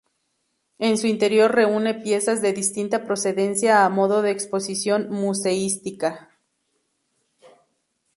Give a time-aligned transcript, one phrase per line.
[0.79, 6.31] En su interior reúne piezas de distinta procedencia, a modo de exposición museística.